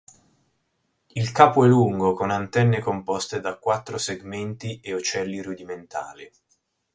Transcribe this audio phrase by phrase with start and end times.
[1.11, 6.27] Il capo è lungo, con antenne composte da quattro segmenti e ocelli rudimentali.